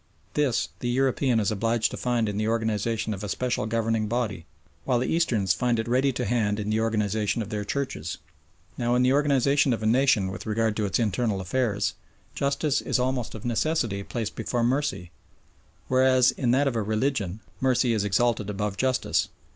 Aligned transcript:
This 0.33 0.69
the 0.79 0.89
European 0.89 1.39
is 1.39 1.51
obliged 1.51 1.91
to 1.91 1.95
find 1.95 2.27
in 2.27 2.37
the 2.37 2.47
organisation 2.47 3.13
of 3.13 3.23
a 3.23 3.29
special 3.29 3.67
governing 3.67 4.07
body, 4.07 4.47
while 4.83 4.97
the 4.97 5.05
Easterns 5.05 5.53
find 5.53 5.77
it 5.77 5.87
ready 5.87 6.11
to 6.13 6.25
hand 6.25 6.59
in 6.59 6.71
the 6.71 6.79
organisation 6.79 7.39
of 7.43 7.49
their 7.49 7.63
Churches. 7.63 8.17
Now 8.79 8.95
in 8.95 9.03
the 9.03 9.13
organisation 9.13 9.73
of 9.73 9.83
a 9.83 9.85
nation 9.85 10.31
with 10.31 10.47
regard 10.47 10.75
to 10.77 10.85
its 10.85 10.97
internal 10.97 11.39
affairs, 11.39 11.93
justice 12.33 12.81
is 12.81 12.97
almost 12.97 13.35
of 13.35 13.45
necessity 13.45 14.01
placed 14.01 14.35
before 14.35 14.63
mercy, 14.63 15.11
whereas 15.87 16.31
in 16.31 16.49
that 16.49 16.67
of 16.67 16.75
a 16.75 16.81
religion, 16.81 17.41
mercy 17.59 17.93
is 17.93 18.03
exalted 18.03 18.49
above 18.49 18.77
justice. 18.77 19.29